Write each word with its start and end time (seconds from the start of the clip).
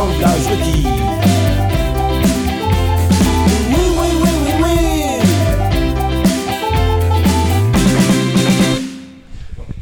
assemblage 0.00 0.46
requis. 0.46 0.86
Oui, 3.68 3.84
oui, 3.98 4.08
oui, 4.22 4.32
oui, 4.44 4.52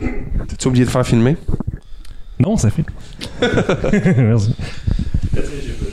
oui. 0.00 0.08
T'as-tu 0.48 0.66
oublié 0.68 0.84
de 0.84 0.90
faire 0.90 1.06
filmer? 1.06 1.36
Non, 2.40 2.56
ça 2.56 2.70
fait. 2.70 2.84
Merci. 4.16 4.54
J'ai 5.32 5.40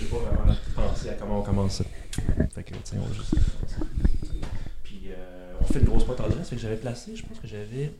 pas 0.09 0.17
vraiment 0.17 0.55
pensé 0.75 1.09
à 1.09 1.13
comment 1.13 1.39
on 1.39 1.43
commence 1.43 1.73
ça. 1.73 1.83
Fait 2.55 2.63
que, 2.63 2.73
tiens, 2.83 2.99
on 3.07 3.13
juste. 3.13 3.35
Puis, 4.83 5.09
euh, 5.09 5.53
on 5.61 5.65
fait 5.65 5.79
une 5.79 5.85
grosse 5.85 6.05
boîte 6.05 6.21
en 6.21 6.29
dresse. 6.29 6.49
Fait 6.49 6.55
que 6.55 6.61
j'avais 6.61 6.77
placé, 6.77 7.15
je 7.15 7.23
pense 7.23 7.39
que 7.39 7.47
j'avais 7.47 7.91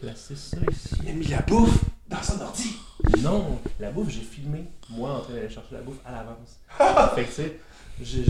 placé 0.00 0.36
ça 0.36 0.56
ici. 0.70 0.96
Il 1.02 1.10
a 1.10 1.12
mis 1.12 1.26
la 1.26 1.42
bouffe 1.42 1.84
dans 2.08 2.22
son 2.22 2.40
ordi. 2.40 2.76
Non, 3.20 3.60
la 3.80 3.90
bouffe, 3.90 4.10
j'ai 4.10 4.20
filmé, 4.20 4.64
moi, 4.90 5.18
en 5.18 5.20
train 5.20 5.34
d'aller 5.34 5.48
chercher 5.48 5.74
la 5.74 5.82
bouffe 5.82 6.00
à 6.04 6.12
l'avance. 6.12 6.60
fait 7.14 7.24
que, 7.24 7.28
tu 7.28 8.04
sais, 8.04 8.24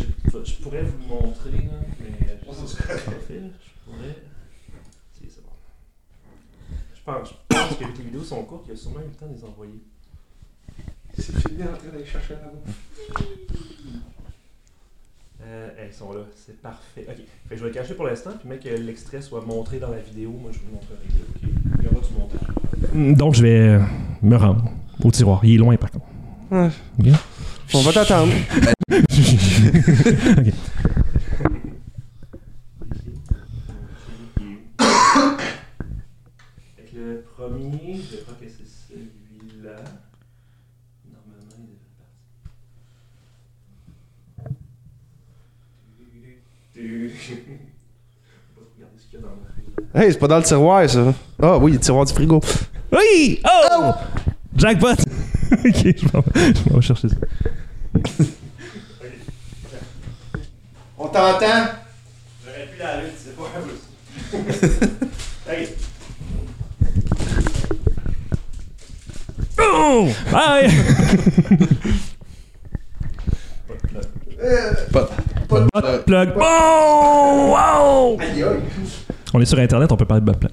je 0.44 0.54
pourrais 0.62 0.82
vous 0.82 0.98
le 0.98 1.06
montrer, 1.06 1.50
là, 1.50 1.78
mais 2.00 2.38
je 2.46 2.52
sais 2.52 2.66
ce 2.66 2.76
que 2.76 2.92
je 2.92 3.10
fait, 3.26 3.40
là. 3.40 3.48
Je 3.60 3.90
pourrais. 3.90 4.16
Si, 5.12 5.24
c'est 5.28 5.42
bon. 5.42 5.50
Je 6.94 7.02
pense, 7.04 7.28
je 7.28 7.56
pense 7.56 7.76
que 7.76 7.84
les 7.84 8.04
vidéos 8.04 8.24
sont 8.24 8.42
courtes, 8.44 8.64
il 8.66 8.70
y 8.70 8.74
a 8.74 8.76
sûrement 8.76 9.00
eu 9.00 9.04
le 9.04 9.12
temps 9.12 9.26
de 9.26 9.34
les 9.34 9.44
envoyer. 9.44 9.80
C'est 11.16 11.36
filmé 11.38 11.64
en 11.64 11.76
train 11.76 11.88
d'aller 11.88 12.06
chercher 12.06 12.34
la 12.34 12.48
bouffe. 12.48 12.74
Euh, 15.42 15.70
elles 15.78 15.92
sont 15.92 16.12
là, 16.12 16.22
c'est 16.34 16.60
parfait. 16.60 17.04
Ok, 17.08 17.16
fait 17.16 17.24
que 17.50 17.56
je 17.56 17.60
vais 17.60 17.68
le 17.68 17.74
cacher 17.74 17.94
pour 17.94 18.06
l'instant, 18.06 18.32
puis 18.38 18.48
mec, 18.48 18.62
que 18.62 18.68
l'extrait 18.70 19.20
soit 19.20 19.42
montré 19.42 19.78
dans 19.78 19.90
la 19.90 19.98
vidéo, 19.98 20.30
moi 20.30 20.50
je 20.52 20.58
vous 20.60 20.66
le 20.68 20.72
montrerai. 20.72 21.04
Ok, 21.04 21.42
il 21.42 21.48
y 21.48 21.52
aura 21.52 21.53
du 22.08 22.14
montage. 22.18 23.16
Donc 23.18 23.34
je 23.34 23.42
vais 23.42 23.58
euh, 23.60 23.80
me 24.22 24.36
rendre 24.36 24.64
au 25.02 25.10
tiroir. 25.10 25.40
Il 25.44 25.54
est 25.54 25.58
loin 25.58 25.76
par 25.76 25.90
contre. 25.90 26.06
Ouais. 26.50 26.70
On 27.74 27.82
va 27.82 27.92
t'attendre. 27.92 28.32
Ok. 28.88 30.52
Fait 36.76 36.84
que 36.92 36.96
le 36.96 37.24
premier, 37.36 37.96
je 37.96 38.16
crois 38.18 38.34
que 38.40 38.46
c'est 38.48 38.66
celui-là. 38.92 39.76
Normalement, 41.10 41.56
il 41.64 41.68
devrait 46.82 47.10
partir. 47.18 47.34
On 48.56 48.60
va 48.60 48.66
regarder 48.76 48.98
ce 48.98 49.04
qu'il 49.06 49.18
y 49.20 49.22
a 49.22 49.26
dans 49.26 49.34
le 49.34 49.83
Hey, 49.96 50.10
c'est 50.12 50.18
pas 50.18 50.26
dans 50.26 50.38
le 50.38 50.42
tiroir, 50.42 50.90
ça. 50.90 51.14
Ah 51.40 51.56
oui, 51.56 51.70
le 51.70 51.78
tiroir 51.78 52.04
du 52.04 52.12
frigo. 52.12 52.40
Oui! 52.90 53.40
Oh! 53.44 53.92
Jackpot! 54.56 54.88
ok, 54.90 54.96
je 55.62 56.04
m'en 56.12 56.24
je 56.34 56.68
m'en 56.68 56.76
vais 56.76 56.82
chercher 56.82 57.08
ça. 57.10 57.14
On 60.98 61.06
t'entend? 61.06 61.68
J'aurais 62.44 62.66
pu 62.72 62.78
la 62.80 63.02
lutte, 63.02 63.12
c'est 63.16 63.36
pas 63.36 63.44
un 63.54 63.62
Ok. 65.52 65.68
Oh! 69.60 70.08
Bye! 70.32 70.70
Pas. 74.92 75.08
Pas. 75.48 75.60
Bot 75.72 75.98
plug. 76.04 76.32
Oh! 76.36 77.54
Wow! 77.54 78.18
Aïe, 78.20 78.42
aïe. 78.42 78.60
On 79.36 79.40
est 79.40 79.46
sur 79.46 79.58
internet, 79.58 79.90
on 79.90 79.96
peut 79.96 80.04
parler 80.04 80.24
de. 80.24 80.30
Ah, 80.30 80.38
faire. 80.38 80.50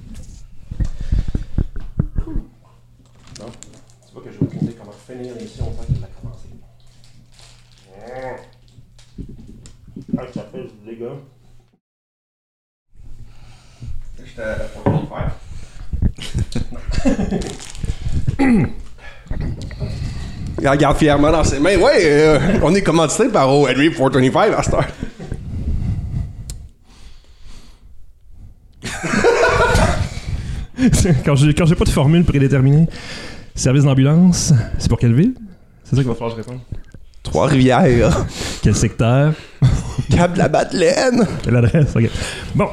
Il 20.60 20.68
regarde 20.68 20.98
fièrement 20.98 21.32
dans 21.32 21.44
ses 21.44 21.60
mains. 21.60 21.78
Ouais, 21.78 22.02
euh, 22.06 22.40
on 22.64 22.74
est 22.74 22.82
commandité 22.82 23.30
par 23.30 23.48
O. 23.54 23.68
Henry 23.68 23.92
425 23.92 24.54
à 24.58 24.64
cette 24.64 24.74
heure. 24.74 24.88
quand 31.26 31.36
j'ai 31.36 31.54
quand 31.54 31.66
j'ai 31.66 31.76
pas 31.76 31.86
de 31.86 31.90
formule 31.90 32.24
prédéterminée, 32.24 32.88
service 33.56 33.84
d'ambulance, 33.84 34.54
c'est 34.78 34.90
pour 34.90 35.00
quelle 35.00 35.14
ville? 35.14 35.34
C'est 35.84 35.96
ça 35.96 36.02
qu'il 36.02 36.08
va 36.08 36.16
falloir 36.16 36.36
que 36.36 36.42
je 36.42 36.48
réponde. 36.48 36.62
Trois-Rivières. 37.24 38.26
Quel 38.64 38.76
secteur? 38.76 39.34
Cap 40.10 40.34
de 40.34 40.40
la 40.40 40.50
Madeleine. 40.50 41.28
Quelle 41.44 41.56
adresse? 41.56 41.96
Ok. 41.96 42.10
Bon. 42.56 42.68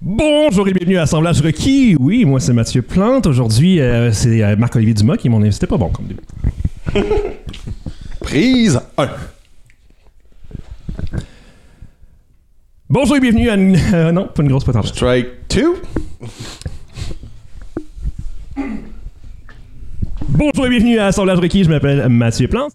Bonjour 0.00 0.66
et 0.66 0.72
bienvenue 0.72 0.96
à 0.96 1.02
Assemblage 1.02 1.42
requis. 1.42 1.94
Oui, 2.00 2.24
moi 2.24 2.40
c'est 2.40 2.54
Mathieu 2.54 2.80
Plante. 2.82 3.26
Aujourd'hui, 3.26 3.80
euh, 3.80 4.12
c'est 4.12 4.42
euh, 4.42 4.56
Marc-Olivier 4.56 4.94
Dumas 4.94 5.18
qui 5.18 5.26
est 5.26 5.30
mon 5.30 5.42
invité. 5.42 5.66
Pas 5.66 5.76
bon 5.76 5.90
comme 5.90 6.06
début. 6.06 6.22
Prise 8.20 8.80
1. 8.96 9.08
Bonjour 12.90 13.16
et 13.16 13.20
bienvenue 13.20 13.48
à... 13.48 13.54
une- 13.54 13.76
euh, 13.94 14.12
non, 14.12 14.26
pas 14.28 14.42
une 14.42 14.48
grosse 14.48 14.64
potentielle. 14.64 14.94
Strike 14.94 15.28
2. 15.50 15.74
Bonjour 20.28 20.66
et 20.66 20.70
bienvenue 20.70 20.98
à 20.98 21.06
Assemblage 21.06 21.38
requis. 21.38 21.64
Je 21.64 21.70
m'appelle 21.70 22.08
Mathieu 22.08 22.48
Plante. 22.48 22.72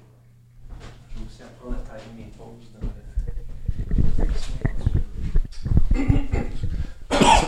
Je 0.00 1.18
vais 1.18 1.26
aussi 1.26 1.42
apprendre 1.42 1.76
à 1.76 1.88
tailler 1.88 2.10
mes 2.16 2.30
pauses 2.36 2.70
dans 2.80 2.88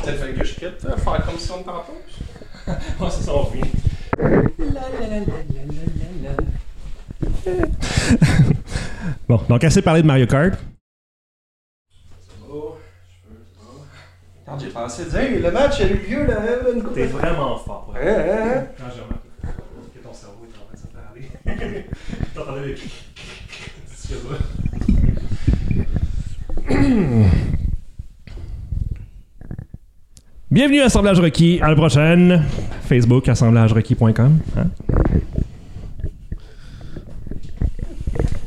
Peut-être 0.03 0.19
fallu 0.19 0.35
que 0.35 0.45
je 0.45 0.55
quitte, 0.55 0.81
faire 0.81 1.25
comme 1.27 1.39
si 1.39 1.51
on 1.53 1.63
t'entend. 1.63 1.93
Ouais, 2.67 3.09
c'est 3.11 3.23
ça, 3.23 3.33
on 3.35 3.43
revient. 3.43 3.63
bon, 9.29 9.41
donc 9.53 9.65
assez 9.65 9.83
parlé 9.83 10.01
de 10.01 10.07
Mario 10.07 10.27
Kart. 10.27 10.59
Quand 14.47 14.59
j'ai 14.59 14.69
pensé 14.69 15.05
dire, 15.05 15.19
hey, 15.19 15.39
le 15.41 15.51
match 15.51 15.81
a 15.81 15.85
eu 15.89 15.97
lieu, 16.09 16.27
là, 16.27 16.41
une 16.75 16.83
coupe 16.83 16.95
T'es 16.95 17.07
vraiment 17.07 17.57
fort 17.59 17.93
Hein, 17.95 18.01
hein, 18.03 18.25
hein? 18.29 18.65
Quand 18.79 18.85
j'ai 18.95 19.03
remarqué 19.03 19.29
que 19.95 19.99
ton 20.03 20.13
cerveau 20.13 20.45
est 20.45 20.57
en 20.59 20.65
train 20.65 20.75
de 20.75 20.79
se 20.79 20.87
parler. 20.89 21.85
T'entendais 22.35 22.67
les... 22.69 22.77
C'est 23.87 24.15
ça. 24.15 24.37
Bienvenue 30.51 30.81
à 30.81 30.87
Assemblage 30.87 31.21
Requis. 31.21 31.61
À 31.63 31.69
la 31.69 31.77
prochaine. 31.77 32.43
Facebook, 32.85 33.29
assemblagerequis.com. 33.29 34.39
Hein? 34.57 34.67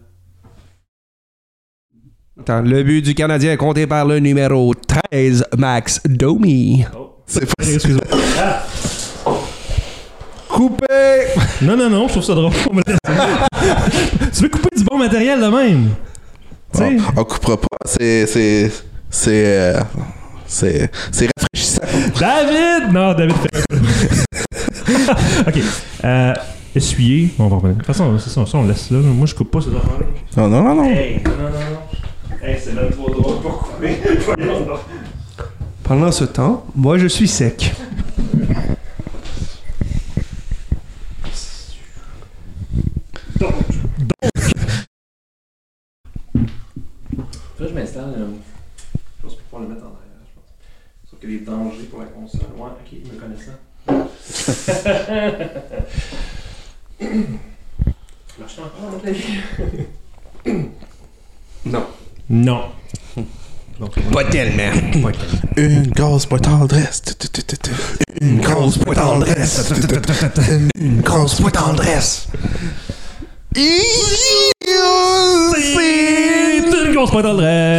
Attends, 2.40 2.62
le 2.62 2.84
but 2.84 3.01
du 3.01 3.16
Canadien 3.16 3.53
est 3.53 3.57
compté 3.57 3.87
par 3.87 4.05
le 4.05 4.20
numéro 4.20 4.73
13, 4.73 5.46
Max 5.58 6.02
Domi. 6.05 6.85
Oh. 6.96 7.16
C'est 7.26 7.46
pas 7.46 7.64
Excuse-moi. 7.66 8.03
coupé! 10.49 11.28
Non, 11.61 11.76
non, 11.78 11.90
non, 11.90 12.08
je 12.08 12.11
trouve 12.14 12.23
ça 12.23 12.35
drôle. 12.35 12.52
Tu 14.34 14.43
veux 14.43 14.49
couper 14.49 14.76
du 14.76 14.84
bon 14.84 14.97
matériel 14.97 15.40
de 15.40 15.47
même? 15.47 15.96
Tu 16.73 16.78
sais? 16.78 16.97
On, 17.16 17.22
on 17.22 17.23
coupera 17.23 17.58
pas. 17.58 17.67
C'est. 17.85 18.70
C'est. 19.16 19.32
C'est. 19.32 19.46
euh, 19.46 19.82
c'est. 20.46 20.91
C'est 21.12 21.28
rafraîchissant. 21.38 21.82
David! 22.20 22.91
Non, 22.94 23.14
David 23.14 23.35
fait 23.38 23.50
Ok. 25.47 25.64
Euh, 26.03 26.34
essuyer. 26.76 27.29
On 27.40 27.47
va 27.47 27.56
revenir. 27.56 27.76
De 27.76 27.79
toute 27.79 27.88
façon, 27.88 28.20
ça, 28.20 28.46
ça, 28.46 28.58
on 28.58 28.67
laisse 28.67 28.91
là. 28.91 29.00
Moi, 29.00 29.26
je 29.26 29.34
coupe 29.34 29.52
pas 29.52 29.62
ces 29.62 29.70
affaires-là. 29.70 30.06
Non, 30.38 30.50
non, 30.50 30.64
non, 30.64 30.76
non. 30.76 30.84
Hey, 30.84 31.22
non, 31.23 31.32
non, 31.32 31.50
non. 31.50 32.46
Hey, 32.46 32.59
c'est 32.62 32.73
même 32.73 32.90
trop 32.91 33.09
drôle 33.09 33.41
pour 33.41 33.59
couper. 33.59 33.97
Pendant 35.84 36.11
ce 36.11 36.26
temps, 36.26 36.66
moi 36.76 36.97
je 36.97 37.08
suis 37.08 37.28
sec. 37.28 37.73
Là, 47.59 47.68
je 47.68 47.73
mets 47.73 47.82
installe. 47.82 48.14
Euh, 48.18 48.28
je 48.96 49.23
pense 49.23 49.35
pouvoir 49.35 49.61
le 49.64 49.70
mettre 49.70 49.84
en 49.84 49.88
arrière, 49.96 50.22
je 50.29 50.35
pense. 50.35 51.09
Sauf 51.09 51.20
qu'il 51.20 51.32
y 51.32 51.34
a 51.34 51.34
des 51.34 51.34
dangers 51.46 51.86
pour 51.90 52.00
la 52.00 52.06
console. 52.08 52.42
Ouais, 52.58 52.72
ok, 52.82 52.90
me 53.06 53.14
connaissant. 53.20 53.58
Marche 58.40 58.59
encore? 58.59 59.02
Non. 61.66 61.86
Non. 63.78 63.90
Pas 64.14 64.24
tellement. 64.24 64.72
Une 65.58 65.88
grosse 65.88 66.26
boîte 66.30 66.47
en 66.47 66.64
dresse. 66.66 67.02
Tu, 67.02 67.14
tu, 67.16 67.28
tu, 67.28 67.44
tu, 67.44 67.58
tu. 67.58 67.72
Une 68.22 68.40
grosse 68.40 68.78
boîte 68.78 69.00
en 69.00 69.20
dresse. 69.20 69.66
Tu, 69.68 69.74
tu, 69.82 69.88
tu, 69.88 70.02
tu, 70.02 70.14
tu. 70.30 70.52
Une 70.80 71.02
grosse 71.02 71.42
boîte 71.42 71.58
en 71.58 71.74
dresse. 71.74 72.30
C'est 73.56 73.62
une 76.82 76.94
grosse 76.94 77.12
pointe 77.12 77.26
d'adresse. 77.26 77.74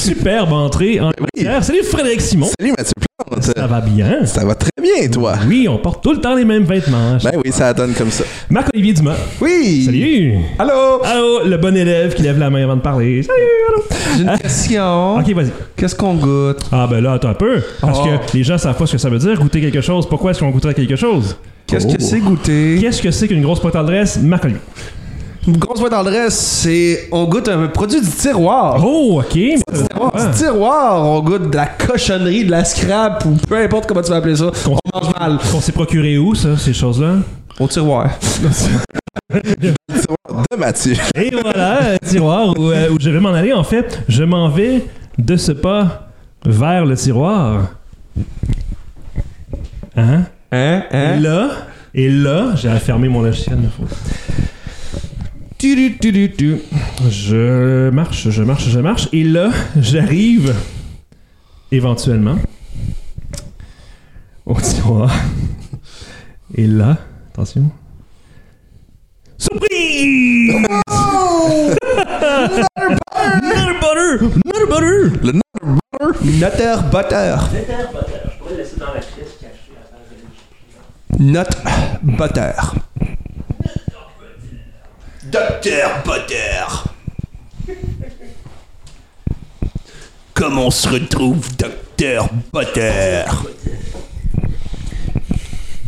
Superbe 0.00 0.52
entrée 0.54 0.98
en 0.98 1.10
matière. 1.20 1.62
Salut 1.62 1.82
Frédéric 1.82 2.22
Simon. 2.22 2.46
Salut 2.58 2.72
Mathieu 2.76 2.92
Plante. 3.28 3.42
Ça 3.42 3.66
va 3.66 3.80
bien? 3.82 4.24
Ça 4.24 4.46
va 4.46 4.54
très 4.54 4.70
bien, 4.82 5.08
toi. 5.10 5.34
Oui, 5.46 5.68
on 5.68 5.76
porte 5.76 6.02
tout 6.02 6.12
le 6.12 6.20
temps 6.22 6.34
les 6.34 6.46
mêmes 6.46 6.64
vêtements. 6.64 7.18
Ben 7.22 7.32
oui, 7.44 7.52
ça 7.52 7.74
donne 7.74 7.92
comme 7.92 8.10
ça. 8.10 8.24
Marc-Olivier 8.48 8.94
Dumas. 8.94 9.16
Oui. 9.42 9.82
Salut! 9.84 10.34
Allô? 10.58 11.02
Allô, 11.04 11.44
le 11.44 11.56
bon 11.58 11.76
élève 11.76 12.14
qui 12.14 12.22
lève 12.22 12.38
la 12.38 12.48
main 12.48 12.64
avant 12.64 12.76
de 12.76 12.80
parler. 12.80 13.22
Salut, 13.22 13.38
allô! 13.68 13.84
J'ai 14.16 14.22
une 14.22 14.38
question. 14.38 15.16
Ok, 15.18 15.30
vas-y. 15.34 15.50
Qu'est-ce 15.76 15.94
qu'on 15.94 16.14
goûte? 16.14 16.60
Ah, 16.72 16.86
ben 16.90 17.02
là, 17.02 17.12
attends 17.12 17.28
un 17.28 17.34
peu. 17.34 17.60
Parce 17.82 17.98
Oh. 18.00 18.06
que 18.06 18.36
les 18.38 18.42
gens 18.42 18.56
savent 18.56 18.76
pas 18.78 18.86
ce 18.86 18.92
que 18.92 18.98
ça 18.98 19.10
veut 19.10 19.18
dire, 19.18 19.38
goûter 19.38 19.60
quelque 19.60 19.82
chose. 19.82 20.08
Pourquoi 20.08 20.30
est-ce 20.30 20.40
qu'on 20.40 20.50
goûterait 20.50 20.72
quelque 20.74 20.96
chose? 20.96 21.36
Qu'est-ce 21.66 21.86
Oh. 21.88 21.92
que 21.94 22.02
c'est 22.02 22.20
goûter? 22.20 22.78
Qu'est-ce 22.80 23.02
que 23.02 23.10
c'est 23.10 23.28
qu'une 23.28 23.42
grosse 23.42 23.60
pointe 23.60 23.74
d'adresse? 23.74 24.18
Marc-Olivier? 24.22 24.62
Grosse 25.48 25.80
boîte 25.80 25.94
en 25.94 26.04
dresse, 26.04 26.38
c'est. 26.38 27.08
On 27.12 27.24
goûte 27.24 27.48
un 27.48 27.66
produit 27.68 28.00
du 28.00 28.06
tiroir. 28.10 28.78
Oh, 28.84 29.20
ok. 29.24 29.34
mais- 29.34 29.56
Tiroir. 29.88 30.12
Du 30.30 30.36
tiroir, 30.38 31.06
on 31.06 31.20
goûte 31.22 31.50
de 31.50 31.56
la 31.56 31.66
cochonnerie, 31.66 32.44
de 32.44 32.50
la 32.50 32.64
scrap 32.64 33.24
ou 33.24 33.30
peu 33.48 33.56
importe 33.56 33.86
comment 33.86 34.02
tu 34.02 34.10
vas 34.10 34.16
appeler 34.16 34.36
ça. 34.36 34.50
Qu'on- 34.64 34.76
On 34.92 34.98
mange 35.00 35.14
mal. 35.18 35.38
Qu'on 35.50 35.60
s'est 35.60 35.72
procuré 35.72 36.18
où, 36.18 36.34
ça, 36.34 36.56
ces 36.58 36.74
choses-là? 36.74 37.16
Au 37.58 37.66
tiroir. 37.68 38.10
De 39.30 40.56
Mathieu. 40.58 40.94
Et 41.14 41.30
voilà, 41.30 41.94
un 41.94 41.98
tiroir 41.98 42.58
où, 42.58 42.70
euh, 42.70 42.90
où 42.90 42.98
je 43.00 43.08
vais 43.10 43.20
m'en 43.20 43.32
aller. 43.32 43.52
En 43.54 43.64
fait, 43.64 44.02
je 44.08 44.22
m'en 44.24 44.48
vais 44.50 44.84
de 45.18 45.36
ce 45.36 45.52
pas 45.52 46.08
vers 46.44 46.84
le 46.84 46.96
tiroir. 46.96 47.70
Hein? 49.96 50.22
Hein? 50.52 50.82
Hein? 50.92 51.14
Et 51.16 51.20
là, 51.20 51.48
et 51.94 52.08
là, 52.10 52.52
j'ai 52.56 52.70
fermé 52.78 53.08
mon 53.08 53.22
logiciel. 53.22 53.58
il 53.62 53.68
faut- 53.70 53.84
Tu, 53.84 53.96
tu, 53.96 53.96
tu, 53.96 53.96
tu, 53.96 54.34
tu. 54.36 55.49
Je 57.10 57.90
marche, 57.90 58.30
je 58.30 58.42
marche, 58.42 58.68
je 58.68 58.80
marche. 58.80 59.08
Et 59.12 59.24
là, 59.24 59.50
j'arrive 59.76 60.54
éventuellement 61.70 62.36
au 64.46 64.58
tiroir. 64.58 65.12
Et 66.54 66.66
là, 66.66 66.96
attention. 67.32 67.70
Surprise! 69.36 70.54
Nutter 73.42 73.74
butter! 73.80 74.24
Nutter 74.46 74.66
butter! 74.66 74.96
Le 75.22 75.32
Nutter 76.24 76.76
butter. 76.90 77.36
Nutter 77.52 77.84
butter. 77.92 78.20
Je 78.24 78.38
pourrais 78.38 78.52
le 78.52 78.56
laisser 78.56 78.76
dans 78.78 78.86
la 78.86 79.00
pièce 79.00 79.36
cachée 79.40 79.74
à 79.76 81.22
Nut 81.22 81.50
butter. 82.02 82.89
Docteur 85.30 86.02
Butter. 86.04 86.64
Comment 90.34 90.70
se 90.70 90.88
retrouve, 90.88 91.56
Docteur 91.56 92.28
Butter? 92.52 93.24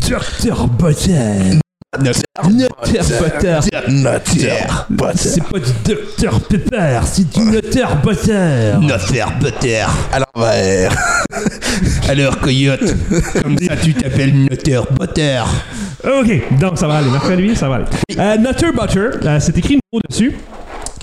Docteur 0.08 0.68
Butter! 0.68 1.61
Nutter 2.00 2.22
butter! 3.20 3.60
Notaire. 3.90 4.86
C'est 5.14 5.42
pas 5.44 5.58
du 5.58 5.70
Docteur 5.84 6.40
Pepper, 6.40 7.00
c'est 7.04 7.28
du 7.28 7.40
Nutter 7.40 7.84
Butter! 8.02 8.72
Nutter 8.80 9.24
Butter. 9.38 9.84
À 10.10 10.20
l'envers. 10.20 10.96
Alors, 12.08 12.38
Coyote, 12.40 12.80
comme 13.42 13.58
ça 13.58 13.76
tu 13.76 13.92
t'appelles 13.92 14.32
Nutter 14.32 14.80
Butter. 14.98 15.42
Ok, 16.02 16.58
donc 16.58 16.78
ça 16.78 16.88
va 16.88 16.94
aller. 16.96 17.10
Mercredi, 17.10 17.54
ça 17.54 17.68
va 17.68 17.74
aller. 17.74 17.84
Euh, 18.18 18.36
Nutter 18.38 18.70
Butter, 18.72 19.10
euh, 19.26 19.38
c'est 19.38 19.58
écrit 19.58 19.78
mot 19.92 20.00
dessus. 20.08 20.34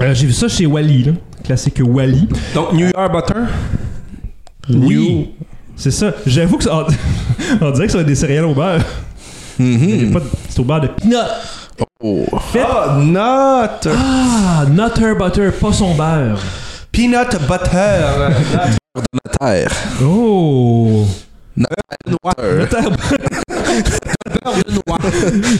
Euh, 0.01 0.15
J'ai 0.15 0.25
vu 0.25 0.33
ça 0.33 0.47
chez 0.47 0.65
Wally, 0.65 1.03
là. 1.03 1.11
classique 1.43 1.79
Wally. 1.85 2.27
Donc, 2.55 2.73
New 2.73 2.87
York 2.87 3.11
Butter? 3.13 3.41
Oui. 4.71 5.35
C'est 5.75 5.91
ça. 5.91 6.13
J'avoue 6.25 6.57
que 6.57 6.63
ça. 6.63 6.87
On 7.61 7.69
dirait 7.71 7.85
que 7.85 7.91
ça 7.91 7.99
va 7.99 8.01
être 8.01 8.07
des 8.07 8.15
céréales 8.15 8.45
au 8.45 8.55
beurre. 8.55 8.81
Mhm. 9.59 10.11
Pas 10.13 10.19
de- 10.19 10.25
C'est 10.49 10.59
au 10.59 10.63
beurre 10.63 10.81
de 10.81 10.87
peanut. 10.87 11.15
Oh. 12.01 12.25
Ah, 12.55 12.97
nut. 12.99 13.91
Ah, 13.93 14.65
Nutter 14.69 15.13
Butter, 15.17 15.51
pas 15.51 15.73
son 15.73 15.93
beurre. 15.95 16.39
Peanut 16.91 17.29
Butter. 17.47 18.01
Notaire. 19.13 19.71
Oh! 20.01 21.05
Notaire. 21.55 22.59
Nutter 22.59 22.77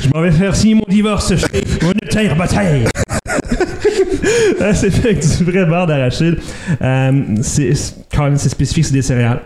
Je 0.04 0.10
m'en 0.14 0.22
vais 0.22 0.32
faire 0.32 0.56
signer 0.56 0.76
mon 0.76 0.86
divorce 0.90 1.32
mon 1.82 1.90
Nutter 1.90 2.30
Butter. 2.38 2.86
Ah, 4.62 4.74
c'est 4.74 4.90
fait 4.92 5.10
avec 5.12 5.20
du 5.38 5.44
vrai 5.46 5.66
beurre 5.66 5.88
d'arachide. 5.88 6.40
Euh, 6.82 7.12
c'est 7.42 7.74
c'est- 7.76 7.96
quand 8.14 8.24
même, 8.26 8.38
c'est 8.38 8.50
spécifique, 8.50 8.86
c'est 8.86 8.94
des 8.94 9.02
céréales. 9.02 9.42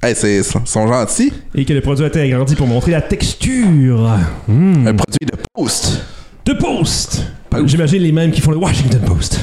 Hey, 0.00 0.14
c'est, 0.14 0.38
ils 0.38 0.44
sont 0.44 0.86
gentils. 0.86 1.32
Et 1.54 1.64
que 1.64 1.72
le 1.72 1.80
produit 1.80 2.04
a 2.04 2.08
été 2.08 2.20
agrandi 2.20 2.54
pour 2.54 2.68
montrer 2.68 2.92
la 2.92 3.02
texture. 3.02 4.08
Hmm. 4.46 4.86
Un 4.86 4.94
produit 4.94 5.26
de 5.26 5.36
post. 5.52 6.02
De 6.44 6.52
Post. 6.52 7.24
J'imagine 7.64 8.02
les 8.02 8.12
mêmes 8.12 8.30
qui 8.30 8.40
font 8.40 8.52
le 8.52 8.58
Washington 8.58 9.00
Post. 9.00 9.40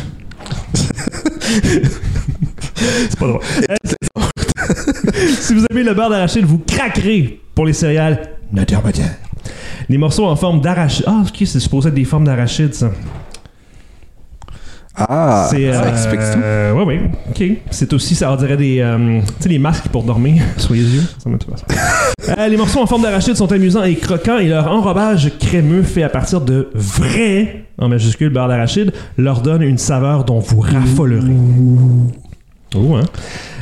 c'est 1.53 3.19
pas 3.19 3.27
drôle. 3.27 3.41
Si 5.39 5.53
vous 5.53 5.65
avez 5.69 5.83
le 5.83 5.93
beurre 5.93 6.09
d'arachide, 6.09 6.45
vous 6.45 6.57
craquerez 6.57 7.39
pour 7.53 7.65
les 7.65 7.73
céréales 7.73 8.31
Butter. 8.51 8.77
Les 9.89 9.97
morceaux 9.97 10.25
en 10.25 10.35
forme 10.35 10.61
d'arachide. 10.61 11.05
Ah, 11.07 11.23
ok, 11.27 11.35
c'est 11.45 11.59
supposé 11.59 11.89
être 11.89 11.95
des 11.95 12.05
formes 12.05 12.25
d'arachide, 12.25 12.73
ça. 12.73 12.91
Ah, 14.97 15.47
c'est, 15.49 15.71
ça 15.73 15.83
euh, 15.83 15.91
explique 15.91 16.19
tout. 16.21 16.39
euh, 16.41 16.73
ouais, 16.73 16.83
ouais. 16.85 17.01
Ok. 17.29 17.43
C'est 17.69 17.91
aussi, 17.93 18.15
ça 18.15 18.31
on 18.31 18.35
dirait 18.37 18.55
des. 18.57 18.79
euh, 18.79 19.19
tu 19.21 19.43
sais, 19.43 19.49
les 19.49 19.59
masques 19.59 19.87
pour 19.89 20.03
dormir 20.03 20.41
sur 20.57 20.73
les 20.73 20.83
yeux. 20.83 21.03
Ça 21.21 21.29
me 21.29 21.37
ça. 21.37 22.35
Euh, 22.37 22.47
les 22.47 22.57
morceaux 22.57 22.79
en 22.81 22.85
forme 22.85 23.01
d'arachide 23.03 23.35
sont 23.35 23.51
amusants 23.51 23.83
et 23.83 23.95
croquants 23.95 24.37
et 24.37 24.47
leur 24.47 24.71
enrobage 24.71 25.31
crémeux 25.39 25.83
fait 25.83 26.03
à 26.03 26.09
partir 26.09 26.41
de 26.41 26.69
vrai, 26.73 27.65
en 27.77 27.89
majuscule, 27.89 28.29
beurre 28.29 28.47
d'arachide, 28.47 28.93
leur 29.17 29.41
donne 29.41 29.61
une 29.63 29.77
saveur 29.77 30.23
dont 30.23 30.39
vous 30.39 30.61
raffolerez. 30.61 31.35
Oh, 32.75 32.95
hein. 32.95 33.03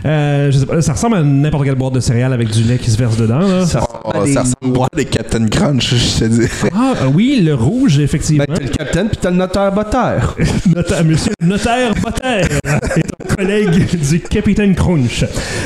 Euh, 0.06 0.52
je 0.52 0.58
sais 0.60 0.66
pas, 0.66 0.82
ça 0.82 0.94
ressemble 0.94 1.18
à 1.18 1.24
n'importe 1.24 1.66
quelle 1.66 1.76
boîte 1.76 1.94
de 1.94 2.00
céréales 2.00 2.34
avec 2.34 2.50
du 2.50 2.64
lait 2.64 2.78
qui 2.78 2.90
se 2.92 2.98
verse 2.98 3.16
dedans. 3.18 3.40
Là. 3.40 3.66
Ça 3.66 3.80
Oh, 4.06 4.10
ressemble 4.10 4.22
à 4.22 4.26
des- 4.26 4.34
ça 4.34 4.42
ressemble 4.42 4.80
à 4.84 4.98
des 4.98 5.06
Captain 5.06 5.48
Crunch, 5.48 5.94
je 5.96 6.20
te 6.20 6.26
dis. 6.26 6.48
Ah, 6.76 6.94
euh, 7.04 7.06
oui, 7.14 7.42
le 7.44 7.54
rouge, 7.56 8.00
effectivement. 8.00 8.44
Ben, 8.48 8.56
t'as 8.56 8.64
le 8.64 8.70
capitaine 8.70 9.08
puis 9.08 9.18
t'as 9.22 9.32
le 9.32 9.38
Nutter 9.38 9.70
Butter. 9.74 10.76
Notaire, 10.76 11.04
monsieur 11.06 11.32
Notaire 11.42 11.94
Potter 11.96 12.42
est 12.66 13.32
un 13.32 13.36
collègue 13.36 14.00
du 14.10 14.20
Capitaine 14.20 14.76
Crunch. 14.76 15.24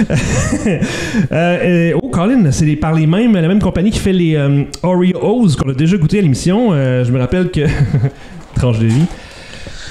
Euh, 0.08 0.77
euh, 1.32 1.91
oh, 2.01 2.10
Colin, 2.10 2.51
c'est 2.51 2.75
par 2.75 2.94
les 2.94 3.08
mêmes, 3.08 3.34
la 3.34 3.48
même 3.48 3.62
compagnie 3.62 3.91
qui 3.91 4.00
fait 4.00 4.13
les 4.13 4.36
euh, 4.36 4.63
Oreos 4.84 5.48
qu'on 5.60 5.70
a 5.70 5.74
déjà 5.74 5.98
goûté 5.98 6.20
à 6.20 6.22
l'émission. 6.22 6.70
Euh, 6.72 7.03
je 7.03 7.12
me 7.12 7.20
rappelle 7.20 7.50
que. 7.51 7.62
Tranche 8.56 8.79
de 8.79 8.88
vie. 8.88 9.06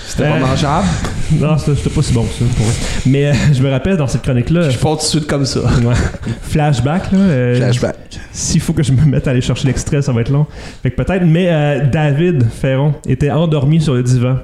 C'était 0.06 0.24
pas 0.28 0.36
Euh, 0.36 0.40
mangeable. 0.40 0.86
Non, 1.40 1.58
c'était 1.58 1.90
pas 1.90 2.02
si 2.02 2.12
bon 2.12 2.22
que 2.22 2.32
ça. 2.34 2.44
pour. 2.56 2.66
Mais 3.06 3.26
euh, 3.26 3.32
je 3.52 3.60
me 3.60 3.68
rappelle 3.68 3.96
dans 3.96 4.06
cette 4.06 4.22
chronique-là. 4.22 4.70
Je 4.70 4.76
fais 4.76 4.88
tout 4.88 4.94
de 4.96 5.00
suite 5.00 5.26
comme 5.26 5.44
ça. 5.44 5.58
ouais, 5.60 5.94
flashback, 6.42 7.10
là. 7.10 7.18
euh, 7.18 7.56
Flashback. 7.56 7.96
S'il 8.32 8.60
faut 8.60 8.72
que 8.72 8.84
je 8.84 8.92
me 8.92 9.04
mette 9.04 9.26
à 9.26 9.32
aller 9.32 9.40
chercher 9.40 9.66
l'extrait, 9.66 10.02
ça 10.02 10.12
va 10.12 10.20
être 10.20 10.30
long. 10.30 10.46
Fait 10.84 10.92
que 10.92 11.02
peut-être. 11.02 11.24
Mais 11.26 11.48
euh, 11.50 11.84
David 11.90 12.46
Ferron 12.48 12.94
était 13.08 13.30
endormi 13.32 13.80
sur 13.80 13.94
le 13.94 14.04
divan 14.04 14.36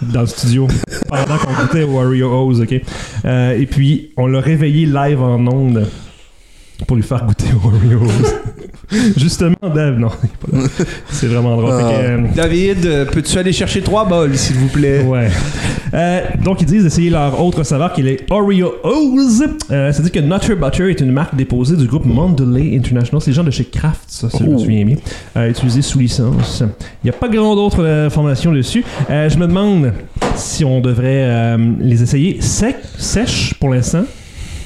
dans 0.00 0.20
le 0.20 0.26
studio 0.28 0.68
pendant 1.08 1.36
qu'on 1.38 1.52
goûtait 1.60 1.82
aux 1.82 1.96
Oreos, 1.98 2.60
ok? 2.62 2.72
Et 2.72 3.66
puis, 3.68 4.10
on 4.16 4.28
l'a 4.28 4.38
réveillé 4.40 4.86
live 4.86 5.20
en 5.20 5.44
ondes 5.48 5.88
pour 6.86 6.96
lui 6.96 7.02
faire 7.02 7.24
goûter 7.26 7.46
aux 7.52 7.66
Oreos. 7.66 8.12
Justement, 9.16 9.54
Dave, 9.74 9.98
non, 9.98 10.08
il 10.22 10.26
est 10.26 10.50
pas 10.50 10.58
là. 10.58 10.84
C'est 11.10 11.26
vraiment 11.26 11.56
drôle. 11.56 11.70
Que, 11.70 11.84
euh, 11.84 12.18
David, 12.34 12.86
euh, 12.86 13.04
peux-tu 13.04 13.36
aller 13.38 13.52
chercher 13.52 13.82
trois 13.82 14.06
bols, 14.06 14.36
s'il 14.36 14.56
vous 14.56 14.68
plaît? 14.68 15.02
Ouais. 15.02 15.28
Euh, 15.94 16.20
donc, 16.44 16.60
ils 16.62 16.66
disent 16.66 16.84
d'essayer 16.84 17.10
leur 17.10 17.42
autre 17.42 17.62
saveur 17.64 17.92
qui 17.92 18.00
est 18.00 18.04
les 18.04 18.20
Oreos. 18.30 19.42
Euh, 19.70 19.92
C'est-à-dire 19.92 20.12
que 20.12 20.20
Nutter 20.20 20.54
Butter 20.54 20.90
est 20.90 21.00
une 21.00 21.12
marque 21.12 21.34
déposée 21.34 21.76
du 21.76 21.86
groupe 21.86 22.04
Mondelez 22.06 22.76
International. 22.76 23.20
C'est 23.20 23.30
les 23.30 23.34
gens 23.36 23.44
de 23.44 23.50
chez 23.50 23.64
Kraft, 23.64 24.00
ça, 24.06 24.28
si 24.30 24.38
je 24.38 24.44
me 24.44 24.54
Oh. 24.54 24.58
souviens 24.58 24.84
bien. 24.84 24.96
Euh, 25.36 25.50
utilisé 25.50 25.82
sous 25.82 25.98
licence. 25.98 26.62
Il 27.04 27.06
n'y 27.06 27.10
a 27.10 27.14
pas 27.14 27.28
grand 27.28 27.54
d'autres 27.56 27.82
euh, 27.84 28.06
informations 28.06 28.52
dessus. 28.52 28.84
Euh, 29.10 29.28
je 29.28 29.36
me 29.38 29.46
demande 29.46 29.92
si 30.34 30.64
on 30.64 30.80
devrait 30.80 31.24
euh, 31.24 31.56
les 31.80 32.02
essayer 32.02 32.38
sec, 32.40 32.76
sèches 32.96 33.54
pour 33.60 33.70
l'instant, 33.70 34.04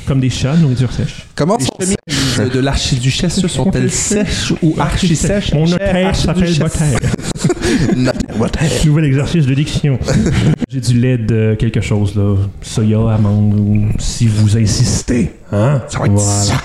comme 0.07 0.21
des 0.21 0.31
chats, 0.31 0.57
nourriture 0.57 0.93
sèche. 0.93 1.27
Comment 1.35 1.57
Les 1.59 1.65
sont 1.65 1.97
chemises 2.07 2.53
de 2.53 2.61
l'archiduchesse 2.61 3.47
sont-elles 3.47 3.91
sèches 3.91 4.53
ou 4.63 4.75
archi-sèches? 4.79 5.53
Mon 5.55 5.67
notaire 5.67 6.15
s'appelle. 6.15 6.53
Notaire. 7.97 8.71
Nouvel 8.87 9.05
exercice 9.05 9.47
de 9.47 9.55
diction. 9.55 9.99
J'ai 10.69 10.81
du 10.81 11.01
lait 11.01 11.19
de 11.19 11.57
quelque 11.59 11.81
chose, 11.81 12.15
là. 12.17 12.37
Soya, 12.61 13.13
amande, 13.15 13.55
ou 13.59 13.87
si 13.99 14.27
vous 14.27 14.57
insistez. 14.57 15.33
Hein? 15.53 15.83
Ça 15.89 15.99
va 15.99 16.07
être 16.07 16.13
Voilà. 16.13 16.61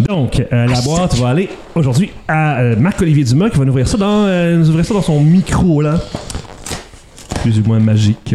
Donc, 0.00 0.40
euh, 0.52 0.66
la 0.66 0.80
boîte 0.80 1.14
va 1.16 1.28
aller 1.28 1.48
aujourd'hui 1.74 2.10
à 2.26 2.58
euh, 2.60 2.76
Marc-Olivier 2.76 3.24
Dumas 3.24 3.50
qui 3.50 3.58
va 3.58 3.64
nous 3.64 3.70
ouvrir 3.70 3.86
ça 3.86 3.96
dans, 3.96 4.26
euh, 4.26 4.56
nous 4.56 4.68
ouvrir 4.68 4.84
ça 4.84 4.94
dans 4.94 5.02
son 5.02 5.20
micro, 5.20 5.80
là. 5.80 6.00
Plus 7.42 7.58
ou 7.60 7.64
moins 7.64 7.78
magique. 7.78 8.34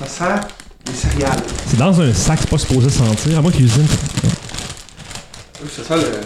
Ça 0.00 0.06
sent 0.06 0.61
les 0.86 0.92
céréales. 0.94 1.42
C'est 1.66 1.78
dans 1.78 2.00
un 2.00 2.12
sac, 2.12 2.38
c'est 2.40 2.50
pas 2.50 2.58
supposé 2.58 2.90
sentir. 2.90 3.38
À 3.38 3.42
moi 3.42 3.50
cuisine. 3.52 3.86
Oui, 5.62 5.68
ça 5.74 5.82
sent 5.84 5.96
le... 5.96 6.20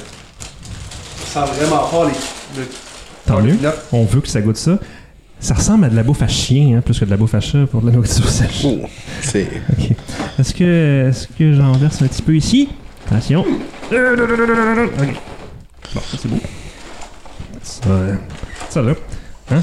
Ça 1.33 1.47
sent 1.47 1.53
vraiment 1.59 1.87
fort 1.87 2.07
les... 2.07 2.61
le- 2.61 2.69
Tant 3.27 3.41
mieux. 3.43 3.59
Là. 3.61 3.75
On 3.93 4.05
veut 4.05 4.21
que 4.21 4.29
ça 4.29 4.41
goûte 4.41 4.57
ça. 4.57 4.79
Ça 5.41 5.55
ressemble 5.55 5.85
à 5.85 5.89
de 5.91 5.97
la 5.97 6.03
bouffe 6.03 6.23
à 6.23 6.29
chien, 6.29 6.79
hein, 6.79 6.81
plus 6.81 6.99
que 6.99 7.05
de 7.05 7.11
la 7.11 7.17
bouffe 7.17 7.35
à 7.35 7.41
chat 7.41 7.67
pour 7.71 7.83
de 7.83 7.87
la 7.87 7.93
nourriture 7.93 8.29
sèche. 8.29 8.63
Oh, 8.65 8.81
c'est. 9.21 9.47
Ok. 9.71 9.91
Est-ce 10.39 10.55
que, 10.55 11.09
est-ce 11.11 11.27
que 11.29 11.53
j'en 11.53 11.73
verse 11.73 12.01
un 12.01 12.07
petit 12.07 12.23
peu 12.23 12.35
ici? 12.35 12.69
Attention. 13.07 13.45
Euh, 13.93 14.17
non, 14.17 14.27
non, 14.27 14.37
non, 14.37 14.47
non, 14.47 14.65
non, 14.65 14.83
non. 14.85 14.91
Ok. 15.03 15.15
Bon, 15.95 16.01
ça 16.11 16.17
c'est 16.23 16.29
beau. 16.29 16.39
Ça, 17.63 17.83
ça 18.71 18.83
là. 18.83 18.93
Hein? 19.51 19.61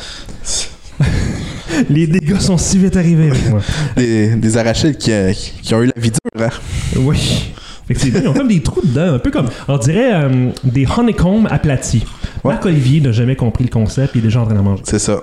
Les 1.90 2.08
dégâts 2.08 2.40
sont 2.40 2.58
si 2.58 2.78
vite 2.78 2.96
arrivés 2.98 3.30
avec 3.30 3.50
moi. 3.50 3.60
Des, 3.96 4.36
des 4.36 4.58
arachides 4.58 4.98
qui, 4.98 5.12
euh, 5.12 5.32
qui 5.62 5.74
ont 5.76 5.82
eu 5.82 5.88
la 5.96 6.02
vie 6.02 6.12
dure, 6.12 6.44
hein. 6.46 6.50
Oui. 6.98 7.52
Effectivement, 7.90 8.20
ils 8.24 8.28
ont 8.30 8.34
comme 8.34 8.48
des 8.48 8.62
trous 8.62 8.82
dedans, 8.84 9.16
un 9.16 9.20
peu 9.20 9.30
comme, 9.30 9.48
on 9.68 9.78
dirait 9.78 10.14
euh, 10.14 10.50
des 10.64 10.86
honeycombs 10.98 11.46
aplatis. 11.50 12.04
Ouais. 12.44 12.54
Marc-Olivier 12.54 13.02
n'a 13.02 13.12
jamais 13.12 13.36
compris 13.36 13.66
le 13.66 13.70
concept, 13.70 14.12
il 14.16 14.20
est 14.20 14.24
déjà 14.24 14.42
en 14.42 14.46
train 14.46 14.56
d'en 14.56 14.64
manger. 14.64 14.84
C'est 14.86 15.00
ça. 15.00 15.22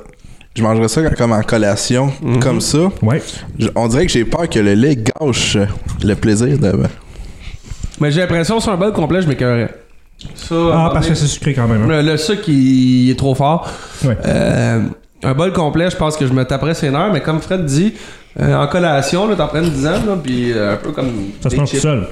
Je 0.57 0.63
mangerais 0.63 0.89
ça 0.89 1.09
comme 1.11 1.33
en 1.33 1.43
collation, 1.43 2.13
comme 2.41 2.61
ça. 2.61 2.91
Ouais. 3.03 3.23
Je- 3.59 3.69
on 3.77 3.87
dirait 3.89 4.05
que 4.05 4.13
j'ai 4.13 4.25
peur 4.25 4.49
que 4.49 4.59
le 4.59 4.75
lait 4.75 4.97
gâche 4.97 5.57
le 6.03 6.15
plaisir 6.17 6.59
de. 6.59 6.73
Mais 8.01 8.11
j'ai 8.11 8.21
l'impression 8.21 8.57
que 8.57 8.63
sur 8.63 8.73
un 8.73 8.77
bol 8.77 8.93
complet, 8.93 9.23
je 9.23 9.29
m'écœurais. 9.29 9.73
Ça, 10.35 10.55
Ah, 10.73 10.91
parce 10.93 11.07
que 11.09 11.15
c'est 11.15 11.27
sucré 11.29 11.55
quand 11.55 11.67
même. 11.69 11.83
hein. 11.85 12.03
Le, 12.03 12.03
le 12.03 12.17
sucre, 12.19 12.49
il 12.49 13.09
est 13.11 13.19
trop 13.19 13.35
fort. 13.35 13.71
Ouais. 14.05 14.17
Euh, 14.27 14.83
un 15.23 15.35
bol 15.35 15.53
complet, 15.53 15.91
je 15.91 15.97
pense 15.97 16.17
que 16.17 16.27
je 16.27 16.33
me 16.33 16.45
taperais 16.45 16.75
ses 16.75 16.91
nerfs, 16.91 17.13
mais 17.13 17.21
comme 17.21 17.41
Fred 17.41 17.65
dit, 17.65 17.95
euh, 18.41 18.55
en 18.55 18.67
collation, 18.69 19.29
là, 19.29 19.37
t'en 19.37 19.49
prends 19.49 19.63
une 19.63 19.71
dizaine, 19.71 20.07
là, 20.07 20.17
puis 20.23 20.53
euh, 20.53 20.75
un 20.75 20.77
peu 20.77 20.93
comme. 20.93 21.11
Ça 21.41 21.51
se 21.51 21.57
mange 21.57 21.71
tout 21.71 21.77
seul. 21.77 22.07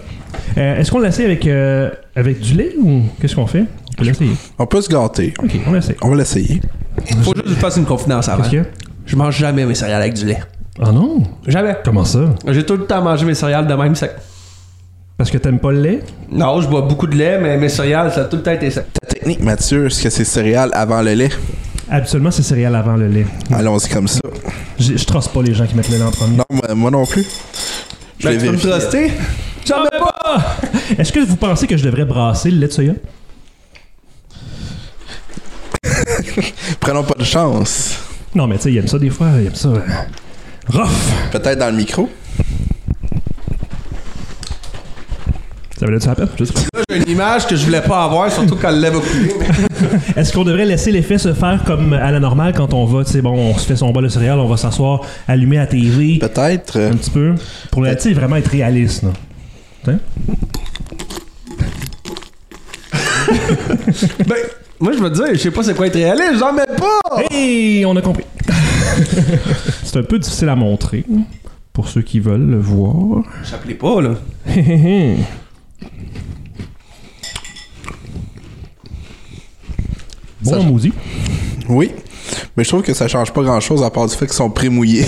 Euh, 0.57 0.77
Est-ce 0.77 0.91
qu'on 0.91 0.99
l'essaie 0.99 1.25
avec, 1.25 1.47
euh, 1.47 1.91
avec 2.15 2.41
du 2.41 2.55
lait 2.55 2.75
ou 2.79 3.03
qu'est-ce 3.21 3.35
qu'on 3.35 3.47
fait? 3.47 3.65
On 3.91 3.95
peut 3.97 4.05
l'essayer. 4.05 4.33
On 4.59 4.67
peut 4.67 4.81
se 4.81 4.89
gâter. 4.89 5.33
Ok, 5.43 5.51
on 5.67 5.73
l'essaie. 5.73 5.97
On 6.03 6.11
va 6.11 6.17
l'essayer. 6.17 6.61
Faut 7.23 7.33
juste 7.35 7.43
que 7.45 7.49
je 7.51 7.55
fasse 7.55 7.77
une 7.77 7.87
confidence 7.87 8.29
avant. 8.29 8.45
A? 8.45 8.63
Je 9.07 9.17
mange 9.17 9.37
jamais 9.39 9.65
mes 9.65 9.75
céréales 9.75 10.03
avec 10.03 10.15
du 10.15 10.27
lait. 10.27 10.41
Ah 10.81 10.93
non? 10.93 11.23
Jamais. 11.47 11.77
Comment 11.85 12.05
ça? 12.05 12.21
J'ai 12.49 12.65
tout 12.65 12.77
le 12.77 12.85
temps 12.85 13.03
mangé 13.03 13.25
mes 13.25 13.35
céréales 13.35 13.67
de 13.67 13.75
même 13.75 13.95
sec. 13.95 14.13
Parce 15.17 15.31
que 15.31 15.39
t'aimes 15.39 15.59
pas 15.59 15.73
le 15.73 15.81
lait? 15.81 16.01
Non, 16.31 16.61
je 16.61 16.69
bois 16.69 16.83
beaucoup 16.83 17.07
de 17.09 17.17
lait, 17.17 17.39
mais 17.41 17.57
mes 17.57 17.69
céréales, 17.69 18.13
ça 18.13 18.21
a 18.21 18.25
tout 18.25 18.37
le 18.37 18.43
temps 18.43 18.53
été 18.53 18.71
sec. 18.71 18.85
Ta 19.01 19.07
technique, 19.09 19.43
Mathieu, 19.43 19.87
est-ce 19.87 20.03
que 20.03 20.11
c'est 20.11 20.25
céréales 20.25 20.71
avant 20.75 21.03
le 21.03 21.15
lait? 21.15 21.31
Absolument, 21.91 22.31
c'est 22.31 22.43
céréales 22.43 22.75
avant 22.77 22.97
le 22.97 23.09
lait. 23.09 23.27
Allons-y 23.53 23.89
comme 23.89 24.09
ça. 24.09 24.21
Je, 24.79 24.97
je 24.97 25.05
trosse 25.05 25.29
pas 25.29 25.43
les 25.43 25.55
gens 25.55 25.67
qui 25.67 25.75
mettent 25.75 25.89
le 25.91 25.97
lait 25.99 26.03
en 26.05 26.11
premier. 26.11 26.37
Non, 26.37 26.45
moi, 26.51 26.75
moi 26.75 26.91
non 26.91 27.07
plus. 27.07 27.25
Je 28.19 28.29
Ben, 28.29 28.39
peux 28.39 28.51
me 28.53 28.59
truster? 28.59 29.13
J'en 29.67 29.83
mets 29.85 29.89
pas! 29.99 30.57
Est-ce 30.99 31.13
que 31.13 31.21
vous 31.21 31.37
pensez 31.37 31.67
que 31.67 31.77
je 31.77 31.85
devrais 31.85 32.05
brasser 32.05 32.51
le 32.51 32.59
lait 32.59 32.67
de 32.69 32.73
soya? 32.73 32.93
Prenons 36.81 37.05
pas 37.05 37.15
de 37.19 37.25
chance. 37.25 37.99
Non, 38.35 38.47
mais 38.47 38.57
tu 38.57 38.63
sais, 38.65 38.73
il 38.73 38.79
aime 38.79 38.89
ça 38.89 38.99
des 38.99 39.11
fois. 39.11 39.29
Il 39.41 39.47
aime 39.47 39.55
ça. 39.55 39.69
euh, 39.69 39.81
rough! 40.69 40.89
Peut-être 41.33 41.59
dans 41.59 41.71
le 41.71 41.77
micro. 41.77 42.09
Ça 45.79 45.87
valait 45.87 46.01
ça 46.01 46.09
la 46.11 46.15
peine? 46.17 46.29
Je 46.39 46.45
sais 46.45 46.53
pas. 46.53 46.61
Là, 46.61 46.83
j'ai 46.91 46.97
une 46.97 47.09
image 47.11 47.47
que 47.47 47.55
je 47.55 47.65
voulais 47.65 47.81
pas 47.81 48.03
avoir, 48.05 48.31
surtout 48.33 48.57
quand 48.57 48.71
le 48.71 48.81
lait 48.81 48.91
va 48.91 48.99
couler. 48.99 49.33
Est-ce 50.17 50.33
qu'on 50.33 50.43
devrait 50.43 50.65
laisser 50.65 50.91
l'effet 50.91 51.19
se 51.19 51.33
faire 51.33 51.63
comme 51.65 51.93
à 51.93 52.11
la 52.11 52.19
normale 52.19 52.53
quand 52.53 52.75
on 52.75 52.85
va, 52.85 53.05
tu 53.05 53.13
sais, 53.13 53.23
bon, 53.23 53.33
on 53.35 53.57
se 53.57 53.65
fait 53.65 53.77
son 53.77 53.91
bol 53.93 54.03
de 54.03 54.09
céréales, 54.09 54.41
on 54.41 54.49
va 54.49 54.57
s'asseoir, 54.57 55.03
allumer 55.29 55.57
la 55.59 55.67
TV 55.69 56.19
Peut-être. 56.19 56.79
euh, 56.79 56.91
un 56.91 56.97
petit 56.97 57.11
peu, 57.11 57.35
pour 57.71 57.83
le, 57.83 57.95
tu 57.95 58.03
sais, 58.03 58.13
vraiment 58.13 58.37
être 58.37 58.51
réaliste, 58.51 59.05
là. 59.05 59.11
Hein? 59.87 59.99
ben, 64.27 64.37
moi, 64.81 64.93
je 64.93 64.99
me 64.99 65.11
disais, 65.11 65.35
je 65.35 65.39
sais 65.39 65.51
pas 65.53 65.63
c'est 65.63 65.75
quoi 65.75 65.87
être 65.87 65.95
réaliste, 65.95 66.39
j'en 66.41 66.53
mets 66.53 66.67
pas! 66.67 67.23
Hey, 67.31 67.85
on 67.87 67.95
a 67.95 68.03
compris. 68.03 68.25
C'est 69.85 69.99
un 69.99 70.03
peu 70.03 70.19
difficile 70.19 70.49
à 70.49 70.57
montrer 70.57 71.05
pour 71.73 71.89
ceux 71.89 72.03
qui 72.03 72.19
veulent 72.19 72.49
le 72.51 72.59
voir. 72.59 73.23
J'appelais 73.49 73.75
pas, 73.75 74.01
là. 74.01 74.11
Bon 80.49 80.61
Ça- 80.61 80.67
maudit. 80.67 80.93
Oui. 81.69 81.91
Mais 82.57 82.65
je 82.65 82.69
trouve 82.69 82.83
que 82.83 82.93
ça 82.93 83.09
change 83.09 83.33
pas 83.33 83.43
grand 83.43 83.61
chose 83.61 83.83
à 83.83 83.91
part 83.91 84.07
du 84.07 84.15
fait 84.15 84.27
qu'ils 84.27 84.35
sont 84.35 84.51
pré-mouillés. 84.51 85.07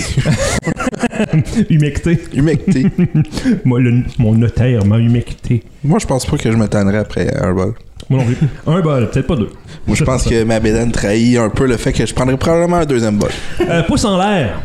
Humecté. 1.69 2.19
Humectés. 2.33 2.85
Moi, 3.65 3.79
le- 3.79 4.03
mon 4.17 4.33
notaire 4.33 4.85
m'a 4.85 4.97
humecté. 4.97 5.63
Moi, 5.83 5.99
je 5.99 6.07
pense 6.07 6.25
pas 6.25 6.37
que 6.37 6.51
je 6.51 6.57
me 6.57 6.67
tannerais 6.67 6.97
après 6.99 7.31
un 7.41 7.53
bol. 7.53 7.73
Moi 8.09 8.19
non 8.19 8.25
plus. 8.25 8.37
Un 8.67 8.79
bol, 8.81 9.09
peut-être 9.09 9.27
pas 9.27 9.35
deux. 9.35 9.49
Moi, 9.87 9.95
je 9.95 10.03
pense 10.03 10.23
que 10.23 10.43
ma 10.43 10.59
bédaine 10.59 10.91
trahit 10.91 11.37
un 11.37 11.49
peu 11.49 11.67
le 11.67 11.77
fait 11.77 11.93
que 11.93 12.05
je 12.05 12.13
prendrais 12.13 12.37
probablement 12.37 12.77
un 12.77 12.85
deuxième 12.85 13.17
bol. 13.17 13.29
Euh, 13.61 13.83
pouce 13.83 14.03
en 14.05 14.17
l'air. 14.17 14.59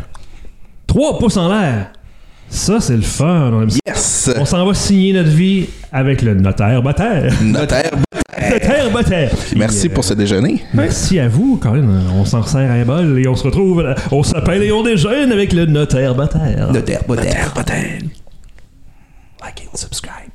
Trois 0.86 1.18
pouces 1.18 1.36
en 1.36 1.48
l'air. 1.48 1.92
Ça, 2.48 2.80
c'est 2.80 2.96
le 2.96 3.02
fun. 3.02 3.50
On. 3.52 3.66
Yes! 3.86 4.30
On 4.38 4.44
s'en 4.44 4.64
va 4.64 4.72
signer 4.74 5.12
notre 5.12 5.28
vie 5.30 5.66
avec 5.92 6.22
le 6.22 6.34
notaire 6.34 6.82
Botter. 6.82 7.28
Notaire. 7.42 7.90
Notaire 8.50 8.90
Botter. 8.90 9.28
Merci 9.56 9.88
pour 9.88 10.04
ce 10.04 10.12
déjeuner. 10.14 10.62
Merci 10.74 11.18
à 11.18 11.28
vous, 11.28 11.56
Colin. 11.56 11.88
On 12.14 12.24
s'en 12.24 12.42
sert 12.42 12.70
un 12.70 12.84
bol 12.84 13.18
et 13.18 13.26
on 13.26 13.34
se 13.34 13.44
retrouve. 13.44 13.82
On 14.12 14.22
s'appelle 14.22 14.62
et 14.62 14.72
on 14.72 14.82
déjeune 14.82 15.32
avec 15.32 15.52
le 15.52 15.64
notaire 15.66 16.14
Botter. 16.14 16.38
Notaire, 16.70 17.02
notaire. 17.08 17.54
Like 19.42 19.68
and 19.72 19.76
subscribe. 19.76 20.30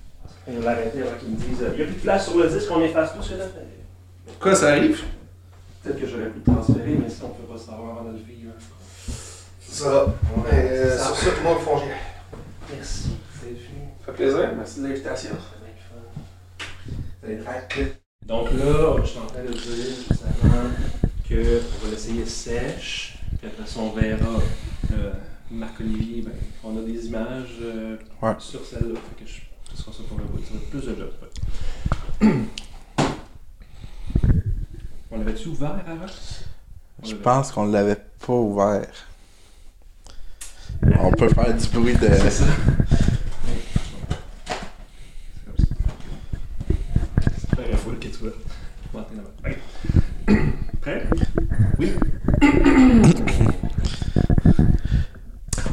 On 0.47 0.59
va 0.61 0.71
l'arrêter 0.71 1.01
avant 1.01 1.17
qu'ils 1.19 1.29
me 1.29 1.35
disent 1.35 1.59
il 1.59 1.63
n'y 1.63 1.67
a 1.67 1.85
plus 1.85 1.85
de 1.95 1.99
place 1.99 2.27
sur 2.27 2.37
le 2.39 2.49
disque, 2.49 2.69
on 2.71 2.81
efface 2.81 3.13
tout 3.15 3.23
ce 3.23 3.35
là. 3.35 3.45
Quoi, 4.39 4.55
ça 4.55 4.69
arrive? 4.69 4.99
Peut-être 5.83 5.99
que 5.99 6.07
j'aurais 6.07 6.29
pu 6.29 6.39
le 6.45 6.53
transférer, 6.53 6.97
mais 7.01 7.09
ça, 7.09 7.25
on 7.25 7.29
peut 7.29 7.43
pas 7.43 7.53
le 7.53 7.59
savoir 7.59 7.99
avant 7.99 8.09
de 8.09 8.17
le 8.17 8.23
vivre. 8.23 8.51
Ça. 9.67 10.05
Euh, 10.53 10.97
sur 10.97 11.15
ça, 11.15 11.25
tout 11.29 11.37
le 11.37 11.43
monde. 11.43 11.81
Merci. 12.75 13.09
C'est 13.39 13.49
fini. 13.49 13.89
Ça 13.99 14.11
fait 14.11 14.23
plaisir, 14.23 14.49
merci 14.57 14.81
de 14.81 14.87
l'invitation. 14.87 15.31
Donc 18.25 18.51
là, 18.53 18.95
je 19.03 19.07
suis 19.09 19.19
en 19.19 19.25
train 19.27 19.43
de 19.43 19.49
dire 19.51 19.61
juste 19.61 20.11
avant 20.43 20.69
qu'on 21.27 21.35
va 21.85 21.91
l'essayer 21.91 22.25
sèche, 22.25 23.17
puis 23.37 23.47
après 23.47 23.67
ça, 23.67 23.79
on 23.79 23.91
verra. 23.91 24.39
Euh, 24.93 25.13
Marc-Olivier, 25.51 26.21
ben, 26.23 26.31
on 26.63 26.77
a 26.77 26.81
des 26.81 27.05
images 27.07 27.57
euh, 27.61 27.97
Ouais. 28.21 28.33
sur 28.39 28.65
celle-là. 28.65 28.95
Fait 29.17 29.23
que 29.23 29.29
je, 29.29 29.41
ce 29.75 29.81
sera 29.83 29.91
ça 29.91 30.03
pour 30.07 30.17
le 30.17 30.23
bout. 30.25 30.39
Ça 30.45 30.53
va 30.53 30.59
être 30.59 30.69
plus 30.69 30.85
de 30.85 30.95
job. 30.95 31.11
On 35.11 35.17
l'avait-tu 35.17 35.49
ouvert 35.49 35.71
avant? 35.85 36.05
On 37.03 37.05
Je 37.05 37.15
pense 37.15 37.51
qu'on 37.51 37.65
l'avait 37.65 37.97
pas 38.25 38.33
ouvert. 38.33 38.87
On 40.99 41.11
peut 41.11 41.29
faire 41.29 41.53
du 41.55 41.67
bruit 41.67 41.95
de. 41.95 42.07
C'est 42.07 42.31
ça. 42.31 42.45
C'est 47.37 47.55
pas 47.55 47.67
la 47.69 47.77
foule 47.77 47.99
que 47.99 48.07
tu 48.07 48.17
vois. 48.17 48.31
Là-bas. 49.15 50.39
Prêt? 50.81 51.03
Oui. 51.79 51.91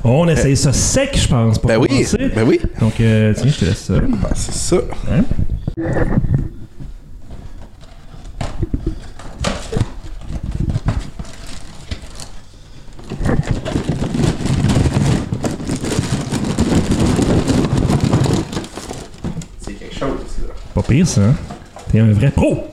On 0.04 0.28
essaye 0.28 0.56
ça 0.56 0.72
sec, 0.72 1.18
je 1.18 1.28
pense, 1.28 1.58
pour 1.58 1.68
Ben 1.68 1.76
oui! 1.78 1.88
commencer. 1.88 2.30
Ben 2.34 2.46
oui! 2.46 2.60
Donc, 2.80 3.00
euh, 3.00 3.34
tiens, 3.36 3.50
je 3.50 3.58
te 3.58 3.64
laisse 3.66 3.78
ça. 3.84 3.94
Ah, 4.24 4.28
c'est 4.34 4.54
ça. 4.54 4.76
Hein? 5.10 5.24
C'est 19.60 19.72
quelque 19.74 19.94
chose, 19.94 20.18
ça. 20.26 20.52
Pas 20.74 20.82
pire, 20.82 21.06
ça. 21.06 21.20
hein? 21.22 21.34
T'es 21.90 22.00
un 22.00 22.12
vrai 22.12 22.30
pro. 22.30 22.64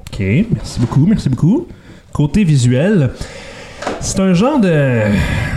Ok, 0.00 0.18
merci 0.18 0.80
beaucoup, 0.80 1.06
merci 1.06 1.28
beaucoup. 1.28 1.68
Côté 2.12 2.44
visuel, 2.44 3.10
c'est 4.00 4.20
un 4.20 4.32
genre 4.32 4.58
de. 4.60 5.02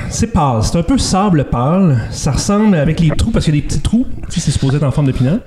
C'est 0.10 0.28
pâle, 0.28 0.62
c'est 0.64 0.78
un 0.78 0.84
peu 0.84 0.98
sable 0.98 1.46
pâle. 1.46 2.08
Ça 2.12 2.34
ressemble 2.34 2.76
avec 2.76 3.00
les 3.00 3.10
trous, 3.10 3.32
parce 3.32 3.46
qu'il 3.46 3.56
y 3.56 3.58
a 3.58 3.62
des 3.62 3.68
petits 3.68 3.80
trous. 3.80 4.06
Tu 4.30 4.34
sais, 4.34 4.40
c'est 4.42 4.52
supposé 4.52 4.78
être 4.78 4.84
en 4.84 4.92
forme 4.92 5.08
de 5.08 5.12
pinot. 5.12 5.40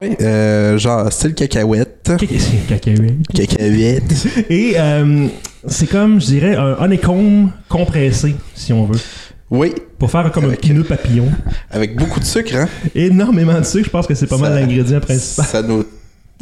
Ouais, 0.00 0.16
euh, 0.20 0.78
genre 0.78 1.12
style 1.12 1.34
cacahuète. 1.34 2.12
C'est 2.20 2.66
cacahuète. 2.68 3.26
Cacahuète. 3.34 4.26
Et 4.48 4.74
euh, 4.76 5.26
c'est 5.66 5.88
comme, 5.88 6.20
je 6.20 6.26
dirais, 6.26 6.54
un 6.54 6.76
honeycomb 6.78 7.50
compressé, 7.68 8.36
si 8.54 8.72
on 8.72 8.84
veut. 8.84 9.00
Oui, 9.50 9.72
Pour 9.98 10.10
faire 10.10 10.30
comme 10.32 10.46
Avec- 10.46 10.58
un 10.58 10.68
pinot 10.68 10.84
papillon. 10.84 11.30
avec 11.70 11.96
beaucoup 11.96 12.18
de 12.20 12.24
sucre, 12.24 12.54
hein? 12.56 12.68
Énormément 12.94 13.58
de 13.60 13.64
sucre, 13.64 13.84
je 13.86 13.90
pense 13.90 14.06
que 14.06 14.14
c'est 14.14 14.26
pas 14.26 14.38
mal 14.38 14.54
l'ingrédient 14.54 14.98
principal. 15.00 15.46
Ça 15.46 15.62
nous 15.62 15.84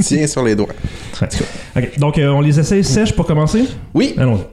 tient 0.03 0.27
sur 0.27 0.43
les 0.43 0.57
doigts. 0.57 0.69
Ouais. 1.21 1.29
Ok, 1.77 1.99
donc 1.99 2.19
euh, 2.19 2.29
on 2.29 2.41
les 2.41 2.59
essaye 2.59 2.83
sèches 2.83 3.13
pour 3.15 3.27
commencer? 3.27 3.65
Oui, 3.93 4.15
Allons-y. 4.17 4.45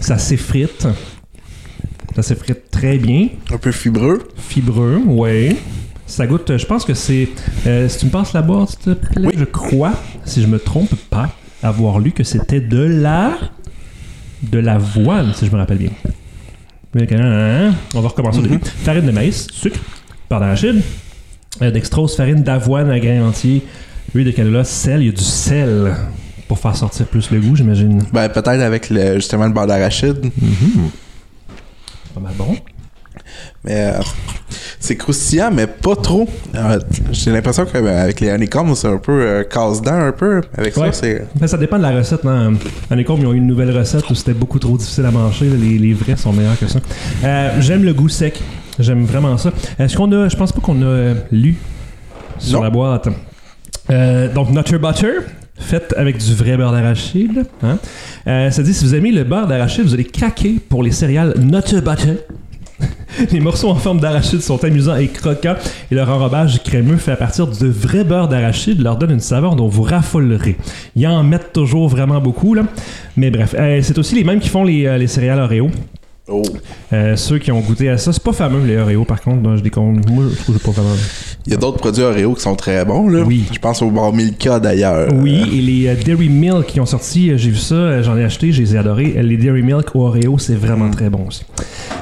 Ça 0.00 0.18
s'effrite. 0.18 0.86
Ça 2.14 2.22
s'effrite 2.22 2.70
très 2.70 2.98
bien. 2.98 3.28
un 3.52 3.58
peu 3.58 3.72
fibreux. 3.72 4.28
Fibreux, 4.36 4.96
ouais. 5.06 5.56
Ça 6.06 6.26
goûte, 6.26 6.50
euh, 6.50 6.58
je 6.58 6.66
pense 6.66 6.84
que 6.84 6.94
c'est. 6.94 7.28
euh, 7.66 7.88
si 7.88 7.98
tu 7.98 8.06
me 8.06 8.10
passes 8.10 8.32
la 8.32 8.42
boîte, 8.42 8.70
s'il 8.70 8.78
te 8.78 8.90
plaît, 9.06 9.28
Oui. 9.28 9.34
je 9.36 9.44
crois, 9.44 9.92
si 10.24 10.40
je 10.42 10.46
me 10.46 10.58
trompe 10.58 10.94
pas, 11.10 11.30
avoir 11.62 11.98
lu 11.98 12.12
que 12.12 12.22
c'était 12.24 12.60
de 12.60 12.78
la. 12.82 13.32
de 14.42 14.58
l'avoine, 14.58 15.32
si 15.34 15.46
je 15.46 15.50
me 15.50 15.56
rappelle 15.56 15.78
bien. 15.78 15.90
Donc, 16.94 17.10
hein, 17.12 17.72
On 17.94 18.00
va 18.00 18.08
recommencer 18.08 18.38
au 18.38 18.42
début. 18.42 18.60
Farine 18.64 19.04
de 19.06 19.10
maïs, 19.10 19.48
sucre, 19.52 19.80
beurre 20.30 20.40
d'arachide, 20.40 20.80
euh, 21.62 21.70
dextrose, 21.70 22.14
farine 22.16 22.42
d'avoine 22.42 22.90
à 22.90 22.98
grains 23.00 23.22
entiers, 23.26 23.62
huile 24.14 24.26
de 24.26 24.30
canola, 24.30 24.62
sel. 24.64 25.00
Il 25.02 25.06
y 25.06 25.08
a 25.08 25.12
du 25.12 25.24
sel 25.24 25.94
pour 26.48 26.58
faire 26.60 26.76
sortir 26.76 27.06
plus 27.06 27.30
le 27.32 27.40
goût, 27.40 27.56
j'imagine. 27.56 28.04
Ben, 28.12 28.28
peut-être 28.28 28.48
avec 28.48 28.88
le, 28.90 29.14
justement 29.16 29.46
le 29.46 29.52
beurre 29.52 29.66
d'arachide. 29.66 30.30
Pas 32.14 32.20
mal 32.20 32.32
bon. 32.38 32.56
Mais 33.64 33.92
euh, 33.94 34.00
c'est 34.80 34.96
croustillant, 34.96 35.50
mais 35.52 35.66
pas 35.66 35.96
trop. 35.96 36.28
Euh, 36.54 36.78
J'ai 37.12 37.30
l'impression 37.32 37.64
qu'avec 37.64 38.20
les 38.20 38.30
honeycombs, 38.30 38.74
c'est 38.74 38.88
un 38.88 38.98
peu 38.98 39.12
euh, 39.22 39.44
casse-dent, 39.44 39.94
un 39.94 40.12
peu. 40.12 40.40
Avec 40.56 40.76
Ouais. 40.76 40.86
ça, 40.86 40.92
c'est. 40.92 41.26
Ben, 41.38 41.46
ça 41.46 41.56
dépend 41.56 41.76
de 41.78 41.82
la 41.82 41.90
recette. 41.92 42.24
Hein. 42.26 42.54
Honeycomb, 42.90 43.16
ils 43.20 43.26
ont 43.26 43.32
eu 43.32 43.36
une 43.38 43.46
nouvelle 43.46 43.76
recette 43.76 44.08
où 44.10 44.14
c'était 44.14 44.34
beaucoup 44.34 44.58
trop 44.58 44.76
difficile 44.76 45.04
à 45.06 45.10
manger. 45.10 45.48
Les, 45.48 45.78
les 45.78 45.92
vrais 45.94 46.16
sont 46.16 46.32
meilleurs 46.32 46.58
que 46.58 46.66
ça. 46.66 46.78
Euh, 47.24 47.50
J'aime 47.60 47.84
le 47.84 47.92
goût 47.94 48.08
sec. 48.08 48.40
J'aime 48.78 49.04
vraiment 49.04 49.36
ça. 49.38 49.50
Est-ce 49.78 49.96
qu'on 49.96 50.10
a. 50.12 50.28
Je 50.28 50.36
pense 50.36 50.52
pas 50.52 50.60
qu'on 50.60 50.82
a 50.82 50.86
euh, 50.86 51.14
lu 51.32 51.56
sur 52.38 52.58
Non. 52.58 52.64
la 52.64 52.70
boîte. 52.70 53.08
Euh, 53.90 54.32
donc, 54.32 54.50
Nutter 54.50 54.78
Butter, 54.78 55.12
fait 55.58 55.94
avec 55.96 56.18
du 56.18 56.34
vrai 56.34 56.56
beurre 56.56 56.72
d'arachide. 56.72 57.44
Hein. 57.62 57.78
Euh, 58.26 58.50
ça 58.50 58.62
dit 58.62 58.74
si 58.74 58.84
vous 58.84 58.94
aimez 58.94 59.12
le 59.12 59.24
beurre 59.24 59.46
d'arachide, 59.46 59.84
vous 59.84 59.94
allez 59.94 60.04
craquer 60.04 60.58
pour 60.68 60.82
les 60.82 60.90
céréales 60.90 61.34
Nutter 61.38 61.80
Butter. 61.80 62.18
Les 63.32 63.40
morceaux 63.40 63.70
en 63.70 63.74
forme 63.76 64.00
d'arachide 64.00 64.40
sont 64.40 64.62
amusants 64.64 64.96
et 64.96 65.08
croquants 65.08 65.56
et 65.90 65.94
leur 65.94 66.08
enrobage 66.10 66.62
crémeux 66.62 66.96
fait 66.96 67.12
à 67.12 67.16
partir 67.16 67.46
de 67.46 67.66
vrai 67.66 68.04
beurre 68.04 68.28
d'arachide 68.28 68.80
leur 68.80 68.96
donne 68.96 69.12
une 69.12 69.20
saveur 69.20 69.56
dont 69.56 69.68
vous 69.68 69.82
raffolerez. 69.82 70.56
Ils 70.94 71.06
en 71.06 71.22
mettent 71.22 71.52
toujours 71.52 71.88
vraiment 71.88 72.20
beaucoup, 72.20 72.54
là. 72.54 72.62
Mais 73.16 73.30
bref, 73.30 73.54
euh, 73.58 73.80
c'est 73.82 73.98
aussi 73.98 74.14
les 74.14 74.24
mêmes 74.24 74.40
qui 74.40 74.48
font 74.48 74.64
les, 74.64 74.86
euh, 74.86 74.98
les 74.98 75.06
céréales 75.06 75.40
Oreo. 75.40 75.70
Oh. 76.28 76.42
Euh, 76.92 77.14
ceux 77.14 77.38
qui 77.38 77.52
ont 77.52 77.60
goûté 77.60 77.88
à 77.88 77.98
ça, 77.98 78.12
c'est 78.12 78.20
pas 78.22 78.32
fameux 78.32 78.66
les 78.66 78.76
Oreo 78.78 79.04
par 79.04 79.20
contre. 79.22 79.56
je 79.62 79.68
con- 79.70 79.92
Moi, 80.10 80.24
je 80.36 80.42
trouve 80.42 80.58
que 80.58 80.64
pas 80.64 80.72
fameux. 80.72 80.88
Il 81.46 81.52
y 81.52 81.54
a 81.54 81.58
d'autres 81.58 81.78
produits 81.78 82.02
Oreo 82.02 82.34
qui 82.34 82.40
sont 82.42 82.56
très 82.56 82.84
bons, 82.84 83.06
là. 83.08 83.20
Oui. 83.24 83.44
Je 83.52 83.58
pense 83.60 83.80
au 83.80 83.90
bar 83.92 84.12
Milka 84.12 84.58
d'ailleurs. 84.58 85.06
Oui, 85.14 85.40
et 85.52 85.60
les 85.62 85.86
euh, 85.86 85.94
Dairy 86.04 86.28
Milk 86.28 86.66
qui 86.66 86.80
ont 86.80 86.86
sorti, 86.86 87.30
j'ai 87.38 87.50
vu 87.50 87.56
ça, 87.56 88.02
j'en 88.02 88.16
ai 88.16 88.24
acheté, 88.24 88.50
je 88.50 88.60
les 88.60 88.74
ai 88.74 88.78
adorés. 88.78 89.14
Les 89.22 89.36
Dairy 89.36 89.62
Milk 89.62 89.94
au 89.94 90.00
Oreo, 90.06 90.36
c'est 90.38 90.56
vraiment 90.56 90.90
très 90.90 91.08
bon 91.10 91.26
aussi. 91.28 91.44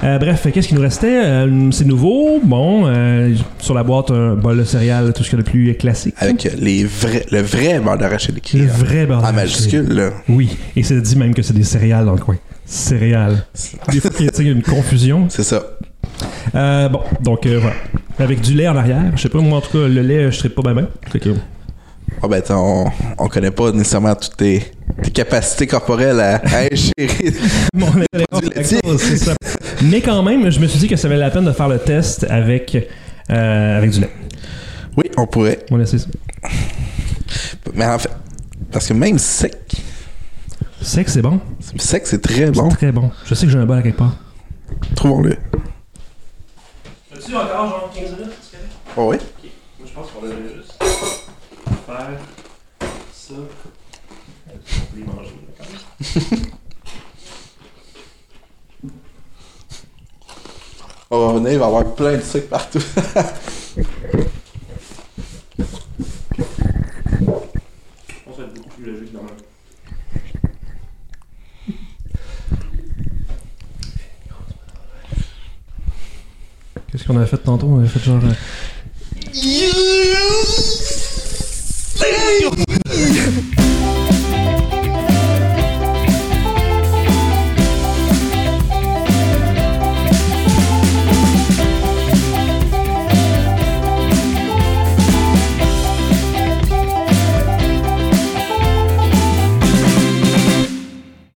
Euh, 0.03 0.19
bref, 0.19 0.47
qu'est-ce 0.53 0.69
qui 0.69 0.75
nous 0.75 0.81
restait? 0.81 1.25
Euh, 1.25 1.71
C'est 1.71 1.85
nouveau. 1.87 2.41
Bon, 2.43 2.85
euh, 2.87 3.35
sur 3.59 3.75
la 3.75 3.83
boîte, 3.83 4.11
un 4.11 4.35
bol 4.35 4.59
de 4.59 4.65
céréales, 4.65 5.13
tout 5.13 5.23
ce 5.25 5.31
qu'il 5.31 5.39
y 5.39 5.41
a 5.41 5.45
de 5.45 5.49
plus 5.51 5.75
classique. 5.77 6.15
Avec 6.19 6.45
les 6.59 6.85
vrais, 6.85 7.25
le 7.31 7.41
vrai 7.41 7.81
beurre 7.81 7.99
d'arachide 7.99 8.37
écrit. 8.39 8.59
le 8.59 8.71
en- 8.71 8.75
vrai 8.75 9.07
beurre 9.07 9.25
En 9.25 9.33
majuscule, 9.33 9.89
là. 9.89 10.11
Oui, 10.29 10.57
et 10.77 10.83
c'est 10.83 11.01
dit 11.01 11.17
même 11.17 11.35
que 11.35 11.43
c'est 11.43 11.55
des 11.55 11.65
céréales 11.65 12.05
dans 12.07 12.13
le 12.15 12.21
coin. 12.21 12.37
Céréales. 12.67 13.45
Des 13.93 14.01
fois, 14.01 14.11
il 14.21 14.47
y 14.47 14.49
a 14.49 14.53
une 14.53 14.63
confusion. 14.63 15.27
C'est 15.29 15.45
ça. 15.45 15.63
Bon, 16.53 17.01
donc 17.23 17.47
voilà. 17.47 17.75
Avec 18.19 18.41
du 18.41 18.55
lait 18.55 18.69
en 18.69 18.77
arrière. 18.77 19.03
Je 19.17 19.23
sais 19.23 19.29
pas, 19.29 19.39
moi 19.41 19.59
en 19.59 19.61
tout 19.61 19.73
cas, 19.73 19.89
le 19.89 20.01
lait, 20.03 20.31
je 20.31 20.37
serais 20.37 20.49
pas 20.49 20.63
bien. 20.63 20.89
Que- 21.13 21.35
Ah 22.23 22.29
ben, 22.29 22.43
on, 22.51 22.87
on 23.19 23.29
connaît 23.29 23.51
pas 23.51 23.73
nécessairement 23.73 24.15
toutes 24.15 24.37
tes, 24.37 24.63
tes 25.03 25.11
capacités 25.11 25.67
corporelles 25.67 26.21
à, 26.21 26.37
à 26.37 26.61
ingérer. 26.73 27.35
Mon 27.75 27.87
lactose, 28.13 29.01
c'est 29.03 29.17
ça. 29.17 29.33
Mais 29.85 30.01
quand 30.01 30.23
même, 30.23 30.51
je 30.51 30.61
me 30.61 30.67
suis 30.67 30.79
dit 30.79 30.89
que 30.89 30.97
ça 30.97 31.09
valait 31.09 31.21
la 31.21 31.31
peine 31.31 31.45
de 31.45 31.53
faire 31.53 31.69
le 31.69 31.79
test 31.79 32.25
avec, 32.31 32.75
euh, 33.31 33.79
avec 33.79 33.91
du 33.91 34.01
lait. 34.01 34.11
Oui, 34.97 35.11
on 35.19 35.27
pourrait. 35.27 35.67
On 35.71 35.79
essaie 35.79 35.99
ça. 35.99 36.07
Mais 37.75 37.85
en 37.85 37.99
fait, 37.99 38.11
parce 38.73 38.89
que 38.89 38.95
même 38.95 39.19
sec, 39.19 39.55
que 40.81 41.11
c'est 41.11 41.21
bon? 41.23 41.39
sec, 41.77 42.07
c'est 42.07 42.23
très 42.23 42.51
bon. 42.51 42.71
C'est 42.71 42.77
très 42.77 42.93
bon. 42.93 43.11
Je 43.27 43.35
sais 43.35 43.45
que 43.45 43.53
j'ai 43.53 43.59
un 43.59 43.67
bol 43.67 43.79
à 43.79 43.83
quelque 43.83 43.99
part. 43.99 44.17
Trouvons-le. 44.97 45.37
As-tu 47.15 47.37
encore 47.37 47.69
genre 47.69 47.93
15 47.95 48.13
minutes? 48.13 48.33
Oh 48.97 49.11
oui. 49.11 49.17
Moi, 49.79 49.87
je 49.87 49.93
pense 49.93 50.11
qu'on 50.11 50.23
devrait 50.23 50.55
juste 50.57 50.73
faire 50.79 52.09
ça. 53.13 53.35
On 53.35 53.43
peut 54.61 54.97
les 54.97 55.05
manger, 55.05 56.51
On 61.15 61.27
va 61.29 61.33
revenir, 61.35 61.53
il 61.53 61.59
va 61.59 61.67
y 61.67 61.69
avoir 61.69 61.95
plein 61.95 62.17
de 62.17 62.23
sucre 62.23 62.49
partout. 62.49 62.81
Je 62.81 63.05
pense 68.25 68.37
que 68.37 68.37
ça 68.37 68.43
va 68.43 68.43
être 68.49 68.55
beaucoup 68.55 68.71
plus 68.71 68.85
logique 68.93 69.13
dans 69.13 69.23
le. 69.23 69.29
Qu'est-ce 76.91 77.05
qu'on 77.07 77.17
avait 77.17 77.27
fait 77.27 77.39
tantôt? 77.39 77.67
On 77.69 77.79
avait 77.79 77.89
fait 77.89 78.01
genre. 78.01 78.21
euh, 78.25 78.33